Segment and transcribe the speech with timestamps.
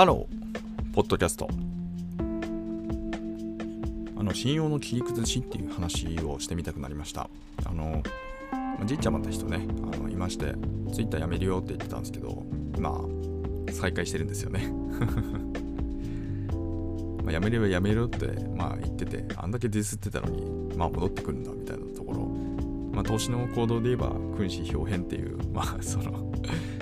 [0.00, 1.46] ハロー、ポッドキャスト。
[4.16, 7.28] あの、信用の切り崩しっていう話をしてみたくなりました。
[7.66, 8.02] あの、
[8.86, 10.54] じいちゃまった人ね、あのいまして、
[10.94, 12.46] ツイッターやめるよって言ってたんですけど、
[12.78, 12.98] 今、
[13.70, 14.72] 再開してるんですよね。
[17.22, 18.26] まあやめればやめろって、
[18.56, 22.26] まあ、言ってて、あんだけディスってたのに、まあ戻ってくるんだみたいなところ、
[22.92, 26.32] まあ、投資の行動で言えば、君子豹変っていう、 まあ、その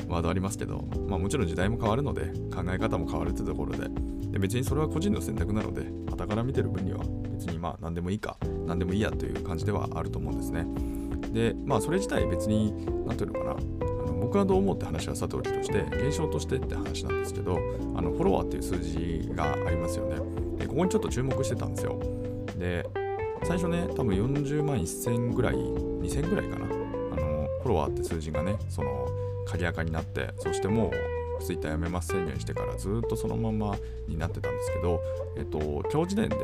[0.08, 3.88] ワードありますけど、まあ、もちろん時代も変わるので考え方も変わるってところで。
[4.30, 7.00] で別にそれは個人の選択なので傍から見てる分には
[7.32, 10.66] 別にまあ何でもいいか何でもいいやという感じではあると思うんですね。
[11.32, 12.72] でまあそれ自体別に
[13.06, 17.58] 何ていうのかなあの僕はどう思うって話はさておきとして現象としてって話なんですけど
[17.94, 20.16] あのフォロワーっていう数字がありますよね。
[20.58, 21.98] でここにちょっと注目してたんですよ。
[22.58, 22.86] で
[23.44, 26.66] 最初ね多分40万1000ぐらい2000ぐらいかな。
[26.66, 29.08] あのフォロワーって数字がねその
[29.46, 30.90] 鍵垢になってそしても
[31.40, 35.00] うツイッターやめます宣言してからずっとそのままになってたんですけど、
[35.36, 35.58] えっと、
[35.92, 36.36] 今日時点で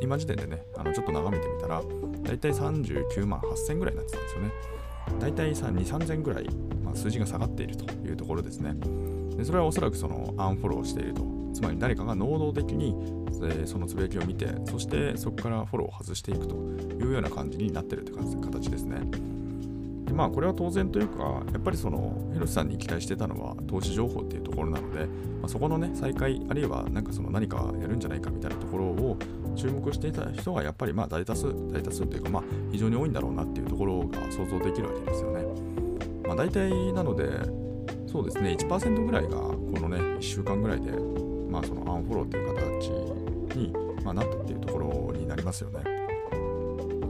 [0.00, 1.82] 今時点でねあのちょっと眺めてみたら
[2.22, 4.52] 大体39万8000ぐらいになってたんですよね。
[5.18, 6.46] 大体2、3000ぐらい、
[6.84, 8.74] まあ、数字が下がっているというところですね。
[9.38, 11.22] でそれはおそらくそのアンフォローしていると
[11.54, 12.94] つまり誰かが能動的に、
[13.42, 19.00] えそのつぶやきを見てそしてそこからフォローを外していくというような感じになってるって形ですね
[20.06, 25.06] でまあこれは当然というかやっぱりその広瀬さんに期待してたのは投資情報っていうところなので、
[25.40, 29.16] まあ、そこのね再開あるいはなんかその何かやるんじゃないかみたいなところを
[29.54, 32.42] 注目していた人がやっぱりまあ大多数大多数というかまあ
[32.72, 35.44] 非常に多いんだろうなっていうところが想像できるわけですよね。
[36.26, 37.67] まあ、大体なので
[38.10, 40.90] そうですね1%ぐらいがこのね1週間ぐらいで
[41.50, 42.88] まあそのアンフォローっていう形
[43.54, 45.80] に、まあ、なったっていうところになりますよね。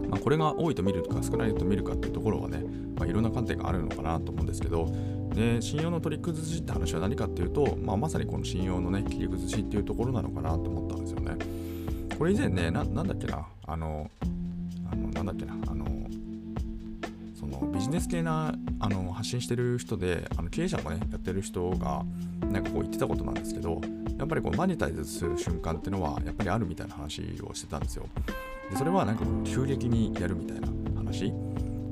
[0.08, 2.64] まあ、これが多いと見るか少ないと見るかっていうところはね、
[2.96, 4.90] まあ、いろんな観点があるのかなと思うんですけど
[5.34, 11.36] で信用の取り崩しって話は何かっていうと、まあ、まさにこの信用のね切り崩しっていうところなのかなと思ったんですよね。
[12.16, 14.10] これ以前ねななんだっけなあの
[14.90, 15.84] あのなんだっけなあの
[17.72, 22.04] ビジネス系なあの発信してる人であの経営者もねやってる人が
[22.50, 23.80] なんかこう言ってたことなんですけど
[24.18, 28.06] やっぱりこうマネタイズする瞬間っていうのはやっぱりあるみたいな話をしてたんですよ。
[28.70, 31.32] でそれはなんか急激にやるみたいな話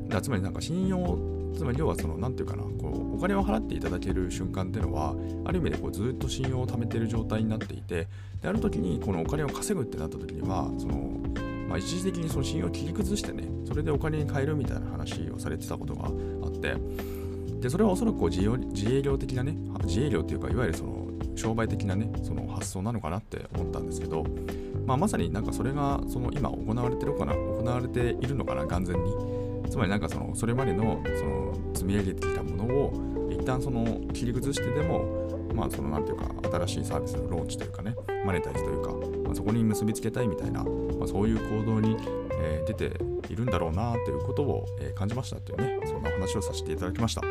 [0.08, 1.18] だつまりなんか信用
[1.56, 5.14] つまり要はその何て言うかなこうお金を払っていただける瞬間っていうのは
[5.46, 8.06] ある意味でこうずっと信用を貯めてる状態になっていて
[8.42, 11.10] である時にこのお金を稼ぐってなった時にはその
[11.68, 16.76] まあ、一時的にその信用を切り崩してね、それでお金に換えるみたいな話をされてたことがあって、
[17.60, 24.24] で、それはおそらくこう自営業的なね、自営業っていうか、いわゆるその商売的なね、その発想なのかなって思ったんですけど、
[24.86, 29.46] まあ、まさになんかそれがその今行われてるかな行われているのかな完全に。
[29.68, 36.26] つまりなんかそのそれまでのその積み上げてきたものを一旦その切り崩してでもまあそのなんていうか
[36.66, 37.94] 新しいサービスのローンチというかね
[38.24, 38.92] マネタイズというか、
[39.24, 41.96] まあ、そこに結びつけたいみたいな、まあ、そういう行動に、
[42.38, 47.22] えー、出ているんだろうなということを、えー、感じましたというねそんなお話をさせていただきました。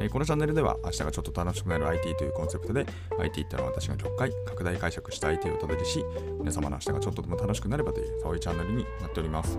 [0.00, 2.86] えー、このチャンネルでは明日がちょっと楽しくなる IT というコンセプトで
[3.18, 6.02] IT ってのは私が6回拡大解釈した IT をお届けし
[6.38, 9.58] 皆様の明日がちょっとでも楽しくなればというそういうチャンネルになっております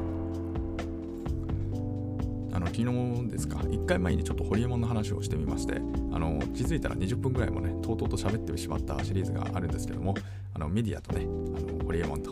[2.61, 5.79] の昨日ですか？1回前にちょっとホリエモンの話をしてみましてあ
[6.19, 10.13] の気づいたら20分ぐらいもねとうとうと喋ってしまったシリーズがあるんですけども
[10.53, 11.25] あのメディアとねあ
[11.71, 12.31] のホリエモンと。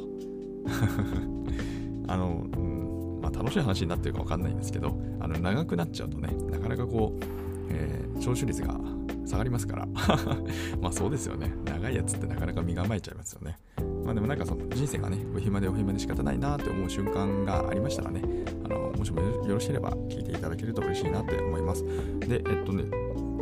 [2.07, 7.23] あの、うんまあ、楽しい話になってるか分かんないんですけどあの長くなっちゃうとねなかなかこう
[7.69, 8.75] えー、聴取率が
[9.29, 9.85] 下がりますから
[10.81, 11.53] まあそうですよね。
[11.63, 13.59] 長いやつってなかなか身構えちゃいますよね。
[14.03, 18.23] まあでもなんかその人生がね、お暇でお暇で仕方ないなって思う瞬間がありましたらね、
[18.65, 21.83] あのもしもよろしければ聞いていただけると嬉しいなって思います。
[22.19, 22.85] で、えっとね、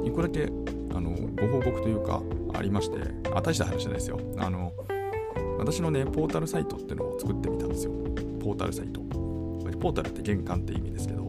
[0.04, 0.52] 一個だけ
[0.94, 2.22] あのご報告というか
[2.54, 2.98] ありまして、
[3.34, 4.20] あ、大した話じゃないですよ。
[4.38, 4.74] あの、
[5.58, 7.94] 私のね、ポータルサイトっていうのを作ってみたんですよ。
[8.42, 9.02] ポータルサイト。
[9.80, 11.27] ポータルって玄関って意味ですけど、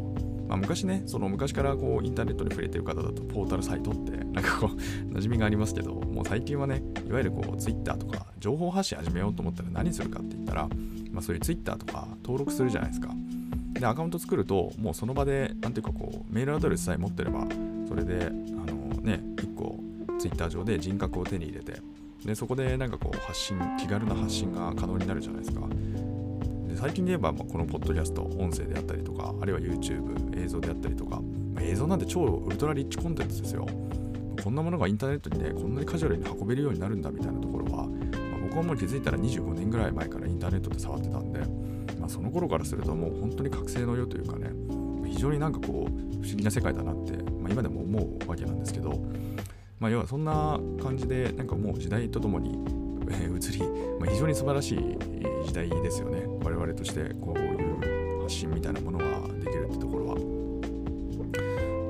[0.48, 4.76] まあ、昔ね、その昔からこうインターネットに触れてる方だとポータルサイトって なんかこう
[5.12, 10.68] 馴染みがありますけど、もう最近はね、いわゆるこう Twitter とか情報発信始めようと思ったら何するかって言ったら、
[11.12, 13.14] まあ、そういう Twitter とか登録するじゃないですか。
[13.72, 17.46] で、アカウント作ると、もうその場で、なんていうかこう、メールアドレスさえ持ってれば、
[17.86, 19.78] それで、あのね、1個
[20.18, 21.80] Twitter 上で人格を手に入れて、
[22.24, 25.60] で、そこでなんかこう発信、気軽な発信が可能になるじゃないですか。
[26.78, 31.20] 最近で言えば、まこのポッドキャスト、音声であったりとか、あるいは YouTube、映像であったりとか、
[31.52, 33.66] ま、映像なんて超ウルトラリッチコンテンツですよ。
[34.44, 41.40] こんなものがインターネットにね、こんなにカジュアルに運べるようになるんだみたいなところは、まあ、僕はもう気づいたら25年ぐらい前からインターネットで触ってたんで、
[41.98, 44.52] まあ、その頃からするともう本当に覚醒の世というかね、
[45.04, 45.90] 非常になんかこう、
[46.22, 49.02] 不思議な世界だなって、まあ、今でも思うわけなんですけど、
[49.80, 52.56] まあ、要はそんな感じでなんかもう時代とともに、
[53.10, 53.60] え移り、
[53.98, 54.98] まあ、非常に素晴らしい
[55.46, 56.24] 時代ですよね。
[56.42, 60.16] 我々としてこういう発信みたいなものができるってところは。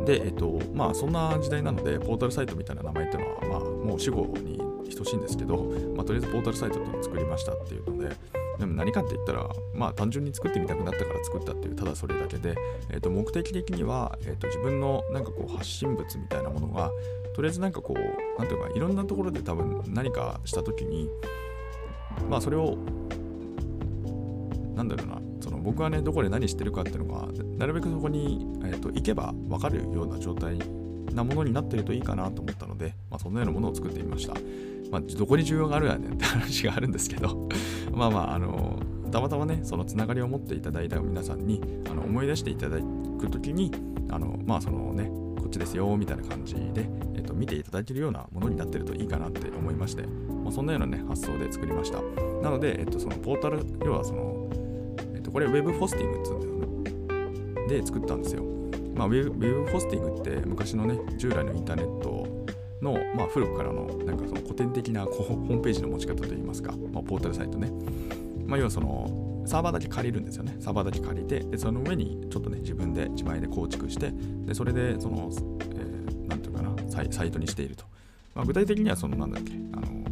[0.04, 4.58] でえっとまあそんな時代なのでポータルサイトみたいな名前っていうのは、まあ、もう死後に
[4.96, 5.56] 等しいんですけど、
[5.94, 8.16] まあ、とりあえずポータルサイトっていうのを作りましたっていうので
[8.58, 12.56] でも何かって言ったら、まあ単純に作ってみたくなったから作ったっていう、ただそれだけで、
[12.90, 16.90] えー、と目的的には、えー、と自分のなんかこう発信物みたいなものが、
[17.38, 21.08] とりあえずなんかこう、なんていうか、いろんなところで多分何かしたときに、
[22.28, 22.76] まあそれを、
[24.74, 30.58] なんだろうな、その僕はね、どこで何してるかっていうのが、なるべくそこに、えー、と行けば分かるような状態
[31.14, 34.34] なものになってるといいかなと思ったので、まあ、そんなようなものを作ってみました。
[34.90, 37.48] まあ、どこに需要があるやねんって話があるんですけど
[37.94, 38.80] まあまあ、あの
[39.12, 42.78] たまたまね、そのつながりを持っていただいた皆さんにあの思い出していただ
[43.20, 43.70] くときに、
[44.10, 52.00] あのまあそのね、っちですよみたいな感じで、えーと、見ていただけるようなものになってるといいかなって思いまして、まあ、そんなようなね、発想で作りました。
[52.42, 54.48] なので、えーと、そのポータル、要はその、
[55.14, 57.80] えーと、これ Web ホスティングって言うんだよね。
[57.80, 58.42] で作ったんですよ。
[58.94, 62.17] まあ、ウェブウェブホスティングって昔のね、従来のインターネット
[62.82, 67.70] の、まあ、古くからのなんかその古典的なホームページの持ち方といいますか、まあ、ポータルサイトね、
[68.46, 70.56] まあ、要はそのサーバーだけ借りるんですよね。
[70.60, 74.12] サーバーだけ借りてでその上にちょっとね自分で自前で構築して
[74.44, 77.84] でそれでその、えー、ていうかなサイサイトにしていると、
[78.34, 80.04] まあ、具体的にはそのなんだっけあの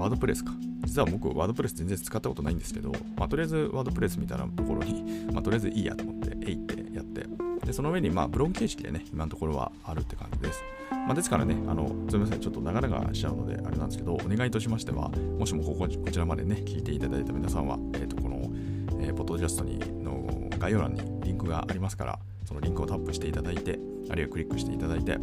[0.00, 0.52] ワードプレスか。
[0.84, 6.73] 実は僕ワードプレス全然使ったことないんですけど、まあ、とりあえずワードプレスみたいなところに、まあ、とりあえずいいやと思ってえいって
[7.64, 15.08] でその上にまあブログ形式でね今のところはあるって感じです、まあ、ですからねあのすみませんちょっと長々しちゃうのであれなんですけどお願いとしましては
[15.38, 18.36] もしもこここちらまでね聞いていただいた皆さんは、えー、とこの、
[19.00, 23.78] えー、ポッドキャストにの概要欄にリンクがありますからそのリンクをタップしていただいて
[24.10, 25.18] あるいはクリックしていただいて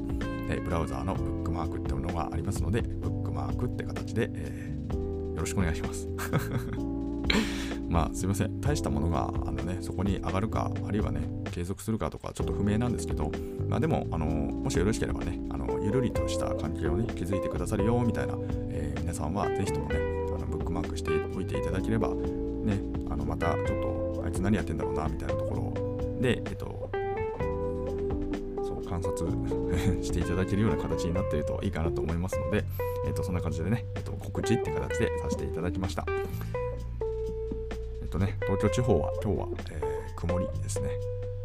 [0.48, 6.08] でブラウザーのブックマークっていうのがありますのでブックマークって形で、えー、よろしくお願いします。
[7.92, 11.22] まあすいません大したものがあのねそこに上がるかあるいはね
[11.52, 13.30] 継続するかとかちょっと不明なんですけど
[13.68, 18.36] まあでもあのもしよろしければねあのゆるりとした関係をね築いてくださるよみたいな、
[18.70, 20.00] えー、皆さんはぜひともねあ
[20.40, 22.80] のブックマークしておいていただければね
[23.10, 23.66] あのまたちょっ
[24.16, 26.90] とあいつ何やってんだろうなみたいなところでえっと
[28.64, 29.30] そう観察
[30.02, 32.64] していただけるような形になっているといいかなと思いますので、
[33.06, 36.06] えっと、そんな感じでね、えっと、告知って形でさせていただきました。
[38.12, 40.90] とね、東京地方は今日は、えー、曇りですね。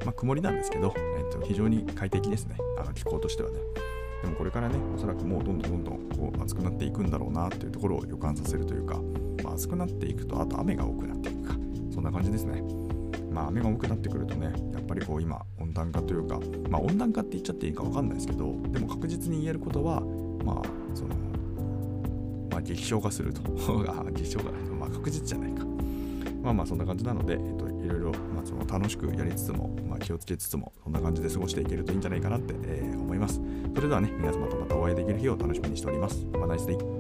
[0.05, 3.59] まあ、曇りなんですけど、えー、と非常に快適ですね、あの気候としてはね。
[4.23, 9.01] でもこれからね、おそらくもうどんどんどんどんこう暑くなっていくんだろうなっていうところを予感させるというか、
[9.45, 11.55] まあ、暑くなっていくと、あと雨が多くなっていくか、
[11.95, 12.63] そんな感じですね。
[13.31, 20.01] まあ、雨が多くなってくるとね、やっぱりこう今、温暖化というか、まあ、温暖化って言っちゃっていいか分かんないですけど、でも確実に言えることは、
[20.45, 20.63] まあ、
[20.95, 21.15] その、
[22.51, 23.43] まあ、激症化すると。
[24.13, 25.76] 激症化、まあ、確実じゃないか。
[26.47, 33.41] まあまあそんな感じなので、えっと、いろいろ、まあ、その楽しくやりつつも、まあ、気をつけつつも、そんな感じで過ごしていけるといいんじゃないかなって、えー、思います。
[33.75, 36.25] それではね、皆様とまたお会いできる日を楽しみにしております。
[36.33, 36.96] まあ、ナイスデイ。